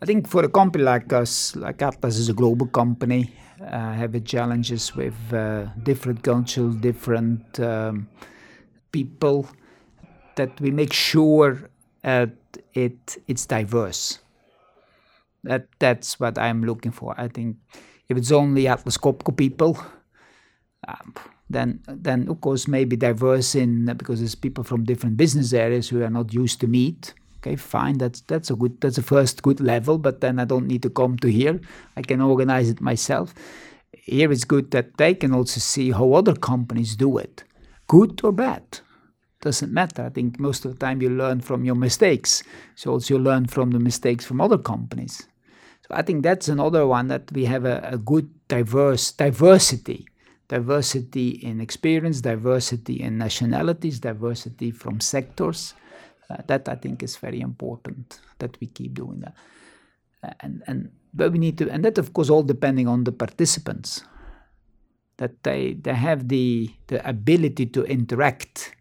I 0.03 0.05
think 0.05 0.29
for 0.29 0.45
a 0.45 0.49
company 0.49 0.85
like 0.85 1.13
us, 1.13 1.55
like 1.55 1.81
Atlas 1.81 2.19
is 2.19 2.29
a 2.29 2.33
global 2.33 2.67
company, 2.67 3.33
uh, 3.61 3.93
have 3.93 4.25
challenges 4.25 4.97
with 4.97 5.15
uh, 5.33 5.67
different 5.85 6.23
cultures, 6.23 6.75
different 6.77 7.61
um, 7.61 8.09
people, 8.91 9.47
that 10.35 10.61
we 10.61 10.71
make 10.71 10.93
sure 10.93 11.71
that 12.03 12.31
it 12.75 13.19
it's 13.29 13.47
diverse. 13.47 14.19
That 15.45 15.69
that's 15.79 16.19
what 16.19 16.39
I'm 16.39 16.65
looking 16.65 16.93
for. 16.93 17.15
I 17.17 17.29
think 17.29 17.57
if 18.09 18.17
it's 18.17 18.33
only 18.33 18.67
Atlas 18.67 18.99
Copco 18.99 19.37
people, 19.37 19.79
um, 20.89 21.15
then 21.53 21.81
then 21.87 22.29
of 22.29 22.41
course 22.41 22.67
maybe 22.67 22.97
diverse 22.97 23.55
in 23.55 23.89
uh, 23.89 23.95
because 23.95 24.21
there's 24.21 24.35
people 24.35 24.65
from 24.65 24.85
different 24.85 25.17
business 25.17 25.53
areas 25.53 25.89
who 25.89 26.03
are 26.03 26.11
not 26.11 26.33
used 26.33 26.61
to 26.61 26.67
meet 26.67 27.15
okay 27.39 27.57
fine 27.57 27.99
that's 27.99 28.21
that's 28.23 28.51
a 28.51 28.55
good 28.55 28.81
that's 28.81 28.99
a 28.99 29.03
first 29.03 29.43
good 29.43 29.61
level 29.61 29.99
but 29.99 30.21
then 30.21 30.39
i 30.39 30.45
don't 30.45 30.67
need 30.67 30.83
to 30.83 30.91
come 30.91 31.17
to 31.19 31.29
here. 31.29 31.61
I 31.97 32.03
can 32.03 32.21
organize 32.21 32.71
it 32.71 32.81
myself. 32.81 33.35
Here 33.93 34.33
it's 34.33 34.45
good 34.45 34.71
that 34.71 34.97
they 34.97 35.15
can 35.15 35.33
also 35.33 35.61
see 35.61 35.93
how 35.93 36.13
other 36.15 36.35
companies 36.35 36.97
do 36.97 37.19
it 37.19 37.45
good 37.89 38.21
or 38.25 38.33
bad. 38.33 38.81
Doesn't 39.43 39.73
matter. 39.73 40.05
I 40.05 40.09
think 40.09 40.39
most 40.39 40.65
of 40.65 40.73
the 40.73 40.79
time 40.79 41.03
you 41.03 41.11
learn 41.11 41.41
from 41.41 41.65
your 41.65 41.75
mistakes. 41.75 42.43
So 42.75 42.93
also 42.93 43.15
you 43.15 43.21
learn 43.21 43.47
from 43.47 43.73
the 43.73 43.81
mistakes 43.81 44.25
from 44.25 44.41
other 44.41 44.59
companies. 44.59 45.27
So 45.83 45.89
i 45.91 46.03
think 46.03 46.23
that's 46.23 46.49
another 46.49 46.87
one 46.87 47.09
that 47.09 47.31
we 47.33 47.45
have 47.47 47.65
a, 47.65 47.81
a 47.93 47.99
good 47.99 48.31
diverse 48.49 49.13
diversity 49.13 50.07
diversity 50.57 51.29
in 51.49 51.61
experience 51.61 52.19
diversity 52.21 52.97
in 53.07 53.13
nationalities 53.27 54.01
diversity 54.11 54.71
from 54.83 55.01
sectors 55.01 55.75
uh, 56.31 56.43
that 56.47 56.69
I 56.69 56.77
think 56.83 57.03
is 57.03 57.17
very 57.17 57.41
important 57.41 58.21
that 58.39 58.57
we 58.61 58.67
keep 58.67 58.95
doing 58.95 59.21
that. 59.21 59.35
Uh, 60.23 60.35
and 60.41 60.63
and 60.67 60.91
but 61.15 61.33
we 61.33 61.39
need 61.39 61.59
to, 61.59 61.71
and 61.71 61.85
that 61.85 61.99
of 61.99 62.13
course 62.13 62.31
all 62.33 62.45
depending 62.45 62.89
on 62.89 63.05
the 63.05 63.13
participants, 63.13 64.05
that 65.17 65.43
they 65.43 65.75
they 65.85 65.95
have 65.95 66.29
the 66.29 66.71
the 66.87 66.99
ability 67.09 67.67
to 67.67 67.85
interact 67.85 68.75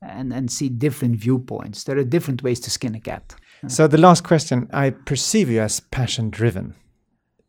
and 0.00 0.32
and 0.32 0.50
see 0.50 0.68
different 0.68 1.16
viewpoints. 1.16 1.84
There 1.84 1.98
are 1.98 2.08
different 2.08 2.42
ways 2.42 2.60
to 2.60 2.70
skin 2.70 2.94
a 2.94 3.00
cat. 3.00 3.34
So 3.68 3.88
the 3.88 3.98
last 3.98 4.24
question, 4.24 4.68
I 4.72 4.90
perceive 4.90 5.48
you 5.50 5.62
as 5.62 5.80
passion 5.80 6.30
driven, 6.30 6.74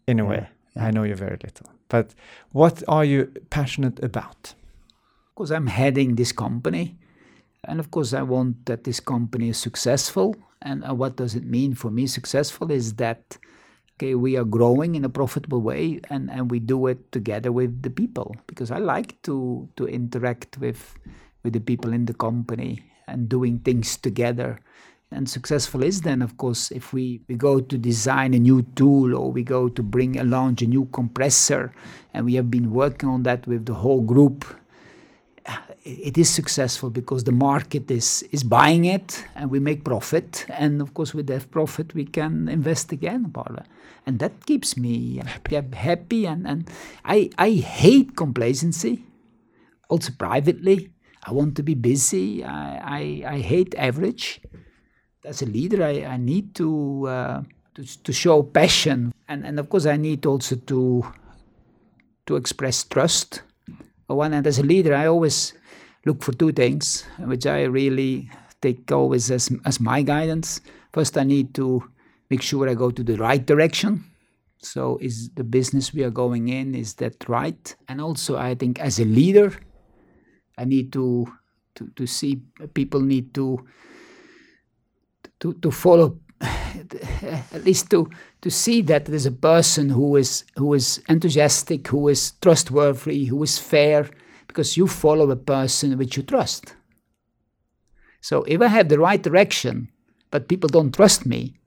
in 0.07 0.19
a 0.19 0.23
yeah. 0.23 0.29
way. 0.29 0.49
Yeah. 0.75 0.87
I 0.87 0.91
know 0.91 1.03
you 1.03 1.15
very 1.15 1.37
little, 1.43 1.67
but 1.89 2.13
what 2.51 2.83
are 2.87 3.05
you 3.05 3.31
passionate 3.49 4.03
about? 4.03 4.53
Because 5.33 5.51
I'm 5.51 5.67
heading 5.67 6.15
this 6.15 6.31
company 6.31 6.97
and 7.67 7.79
of 7.79 7.91
course, 7.91 8.13
I 8.13 8.21
want 8.21 8.65
that 8.65 8.83
this 8.83 8.99
company 8.99 9.49
is 9.49 9.57
successful. 9.57 10.35
And 10.61 10.83
uh, 10.87 10.93
what 10.93 11.15
does 11.15 11.35
it 11.35 11.45
mean 11.45 11.73
for 11.73 11.91
me? 11.91 12.07
Successful 12.07 12.71
is 12.71 12.95
that 12.95 13.37
okay, 13.97 14.15
we 14.15 14.35
are 14.37 14.43
growing 14.43 14.95
in 14.95 15.05
a 15.05 15.09
profitable 15.09 15.61
way, 15.61 16.01
and, 16.09 16.29
and 16.29 16.51
we 16.51 16.59
do 16.59 16.87
it 16.87 17.11
together 17.11 17.51
with 17.51 17.81
the 17.81 17.89
people 17.89 18.35
because 18.47 18.71
I 18.71 18.77
like 18.77 19.21
to 19.23 19.69
to 19.77 19.87
interact 19.87 20.57
with 20.57 20.95
with 21.43 21.53
the 21.53 21.59
people 21.59 21.93
in 21.93 22.05
the 22.05 22.13
company 22.13 22.83
and 23.07 23.29
doing 23.29 23.59
things 23.59 23.97
together. 23.97 24.59
And 25.15 25.29
successful 25.29 25.81
is 25.81 26.01
then, 26.01 26.21
of 26.21 26.37
course, 26.37 26.71
if 26.71 26.91
we, 26.91 27.21
we 27.29 27.35
go 27.35 27.61
to 27.61 27.77
design 27.77 28.33
a 28.33 28.39
new 28.39 28.63
tool 28.75 29.15
or 29.15 29.31
we 29.31 29.43
go 29.43 29.69
to 29.69 29.81
bring 29.81 30.19
a 30.19 30.23
launch 30.23 30.61
a 30.61 30.67
new 30.67 30.85
compressor, 30.91 31.73
and 32.13 32.25
we 32.25 32.35
have 32.35 32.51
been 32.51 32.71
working 32.71 33.07
on 33.07 33.23
that 33.23 33.47
with 33.47 33.65
the 33.65 33.73
whole 33.73 34.01
group 34.01 34.45
it 35.85 36.17
is 36.17 36.27
successful 36.29 36.89
because 36.89 37.25
the 37.25 37.31
market 37.31 37.91
is 37.91 38.23
is 38.31 38.43
buying 38.43 38.85
it 38.85 39.23
and 39.35 39.51
we 39.51 39.59
make 39.59 39.83
profit. 39.83 40.45
And 40.49 40.81
of 40.81 40.95
course 40.95 41.13
with 41.13 41.27
that 41.27 41.51
profit 41.51 41.93
we 41.93 42.05
can 42.05 42.49
invest 42.49 42.91
again 42.91 43.31
and 44.05 44.19
that 44.19 44.45
keeps 44.45 44.75
me 44.77 45.21
happy, 45.25 45.55
happy 45.75 46.25
and, 46.25 46.47
and 46.47 46.69
I, 47.03 47.29
I 47.37 47.51
hate 47.51 48.15
complacency 48.15 49.03
also 49.89 50.11
privately. 50.17 50.89
I 51.23 51.31
want 51.31 51.55
to 51.57 51.63
be 51.63 51.73
busy. 51.73 52.43
I, 52.43 53.23
I, 53.25 53.33
I 53.35 53.39
hate 53.39 53.73
average 53.75 54.41
as 55.25 55.41
a 55.41 55.45
leader 55.45 55.83
I, 55.83 56.05
I 56.05 56.17
need 56.17 56.55
to, 56.55 57.07
uh, 57.07 57.41
to 57.75 58.03
to 58.03 58.13
show 58.13 58.43
passion 58.43 59.13
and, 59.27 59.45
and 59.45 59.59
of 59.59 59.69
course 59.69 59.85
I 59.85 59.97
need 59.97 60.25
also 60.25 60.55
to 60.55 61.05
to 62.27 62.35
express 62.35 62.83
trust 62.83 63.41
on 64.09 64.17
one 64.17 64.31
hand 64.31 64.47
as 64.47 64.59
a 64.59 64.63
leader 64.63 64.95
I 64.95 65.07
always 65.07 65.53
look 66.05 66.23
for 66.23 66.31
two 66.31 66.51
things 66.51 67.03
which 67.19 67.45
I 67.45 67.63
really 67.63 68.29
take 68.61 68.91
always 68.91 69.29
as, 69.31 69.51
as 69.65 69.79
my 69.79 70.01
guidance. 70.01 70.61
First, 70.93 71.17
I 71.17 71.23
need 71.23 71.53
to 71.55 71.83
make 72.29 72.41
sure 72.41 72.67
I 72.67 72.73
go 72.73 72.89
to 72.91 73.03
the 73.03 73.17
right 73.17 73.45
direction. 73.45 74.05
So, 74.57 74.97
is 75.01 75.29
the 75.35 75.43
business 75.43 75.93
we 75.93 76.03
are 76.03 76.09
going 76.09 76.47
in 76.47 76.73
is 76.73 76.95
that 76.95 77.29
right? 77.29 77.75
And 77.87 78.01
also, 78.01 78.37
I 78.37 78.55
think 78.55 78.79
as 78.79 78.99
a 78.99 79.05
leader, 79.05 79.53
I 80.57 80.65
need 80.65 80.91
to 80.93 81.27
to, 81.75 81.91
to 81.97 82.07
see 82.07 82.41
people 82.73 83.01
need 83.01 83.33
to 83.33 83.65
to 85.45 85.53
to 85.61 85.71
follow 85.71 86.17
at 86.41 87.63
least 87.63 87.89
to 87.89 88.09
to 88.41 88.49
see 88.49 88.81
that 88.81 89.05
there's 89.05 89.25
a 89.25 89.31
person 89.31 89.89
who 89.89 90.15
is 90.15 90.43
who 90.55 90.73
is 90.73 91.01
enthusiastic, 91.07 91.87
who 91.87 92.07
is 92.09 92.33
trustworthy, 92.41 93.25
who 93.25 93.43
is 93.43 93.57
fair, 93.57 94.09
because 94.47 94.77
you 94.77 94.87
follow 94.87 95.29
a 95.31 95.35
person 95.35 95.97
which 95.97 96.17
you 96.17 96.23
trust. 96.23 96.75
So 98.21 98.43
if 98.43 98.61
I 98.61 98.67
have 98.67 98.89
the 98.89 98.99
right 98.99 99.21
direction, 99.21 99.89
but 100.31 100.47
people 100.47 100.69
don't 100.69 100.93
trust 100.93 101.25
me, 101.25 101.57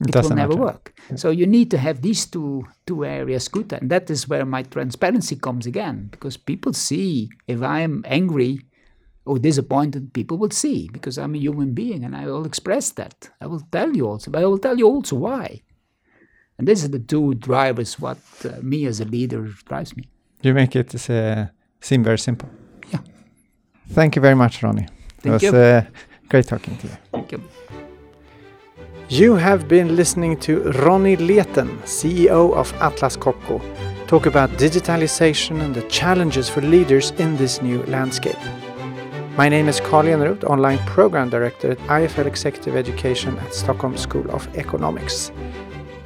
it, 0.00 0.08
it 0.08 0.22
will 0.22 0.30
never 0.30 0.56
matter. 0.56 0.62
work. 0.62 0.94
Yeah. 1.10 1.16
So 1.16 1.30
you 1.30 1.46
need 1.46 1.70
to 1.70 1.78
have 1.78 2.00
these 2.00 2.26
two 2.26 2.64
two 2.86 3.04
areas 3.04 3.48
good, 3.48 3.72
and 3.72 3.90
that 3.90 4.10
is 4.10 4.28
where 4.28 4.46
my 4.46 4.62
transparency 4.62 5.36
comes 5.36 5.66
again, 5.66 6.08
because 6.10 6.36
people 6.36 6.72
see 6.72 7.28
if 7.46 7.62
I 7.62 7.80
am 7.80 8.04
angry 8.06 8.60
or 9.26 9.38
disappointed, 9.38 10.12
people 10.12 10.38
will 10.38 10.50
see, 10.50 10.88
because 10.92 11.18
I'm 11.18 11.34
a 11.34 11.38
human 11.38 11.74
being, 11.74 12.04
and 12.04 12.14
I 12.16 12.26
will 12.26 12.46
express 12.46 12.92
that. 12.92 13.30
I 13.40 13.46
will 13.46 13.62
tell 13.72 13.94
you 13.96 14.06
also, 14.06 14.30
but 14.30 14.42
I 14.42 14.46
will 14.46 14.58
tell 14.58 14.78
you 14.78 14.86
also 14.86 15.16
why. 15.16 15.62
And 16.58 16.66
this 16.66 16.82
is 16.82 16.90
the 16.90 17.00
two 17.00 17.34
drivers 17.34 17.98
what 17.98 18.18
uh, 18.44 18.50
me 18.62 18.86
as 18.86 19.00
a 19.00 19.04
leader 19.04 19.42
drives 19.64 19.96
me. 19.96 20.04
You 20.42 20.54
make 20.54 20.76
it 20.76 21.10
uh, 21.10 21.46
seem 21.80 22.04
very 22.04 22.18
simple. 22.18 22.48
Yeah. 22.92 23.00
Thank 23.88 24.16
you 24.16 24.22
very 24.22 24.36
much, 24.36 24.62
Ronnie. 24.62 24.86
Thank 25.18 25.26
it 25.26 25.30
was 25.32 25.42
you. 25.42 25.54
Uh, 25.54 25.82
great 26.28 26.46
talking 26.46 26.76
to 26.78 26.86
you. 26.86 26.96
Thank 27.12 27.32
you. 27.32 27.42
You 29.08 29.36
have 29.36 29.68
been 29.68 29.94
listening 29.94 30.36
to 30.40 30.62
Ronnie 30.84 31.16
Leten, 31.16 31.78
CEO 31.84 32.52
of 32.54 32.72
Atlas 32.80 33.16
Copco, 33.16 33.60
talk 34.08 34.26
about 34.26 34.50
digitalization 34.50 35.60
and 35.60 35.74
the 35.74 35.82
challenges 35.82 36.48
for 36.48 36.60
leaders 36.60 37.12
in 37.18 37.36
this 37.36 37.62
new 37.62 37.82
landscape. 37.84 38.65
My 39.36 39.50
name 39.50 39.68
is 39.68 39.80
Carl 39.80 40.06
Eneroth, 40.06 40.44
Online 40.44 40.78
Program 40.86 41.28
Director 41.28 41.72
at 41.72 41.78
IFL 41.88 42.24
Executive 42.24 42.74
Education 42.74 43.36
at 43.40 43.52
Stockholm 43.52 43.98
School 43.98 44.30
of 44.30 44.48
Economics. 44.56 45.30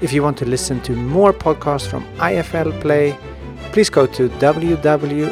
If 0.01 0.13
you 0.13 0.25
want 0.25 0.37
to 0.39 0.45
listen 0.45 0.81
to 0.81 0.97
more 0.97 1.33
podcasts 1.33 1.87
from 1.87 2.05
IFL 2.17 2.81
Play, 2.81 3.17
please 3.71 3.89
go 3.89 4.07
to 4.07 4.29
www.ifl.se 4.29 5.31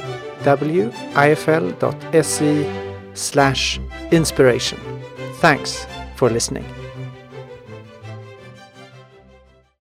slash 3.15 3.81
inspiration. 4.13 4.79
Thanks 5.41 5.85
for 6.15 6.31
listening. 6.31 6.78